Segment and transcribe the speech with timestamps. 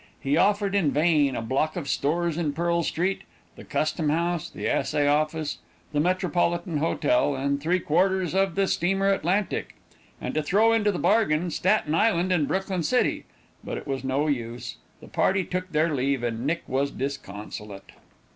[0.19, 3.21] He offered in vain a block of stores in Pearl street,
[3.55, 5.59] the Custom House, the Assay Office,
[5.93, 9.75] the Metropolitan Hotel and three quarters of the steamer Atlantic,
[10.19, 13.25] and to throw into the bargain Staten Island and Brooklyn City;
[13.63, 17.91] but it was no use, the party took their leave, and Nick was disconsolate.